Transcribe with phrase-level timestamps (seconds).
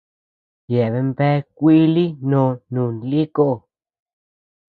[0.73, 3.55] Yeaben bea kuili nóó nun lï koó.